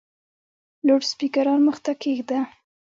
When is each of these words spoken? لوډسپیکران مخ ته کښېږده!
لوډسپیکران 0.85 1.59
مخ 1.67 1.77
ته 1.85 1.91
کښېږده! 2.01 2.39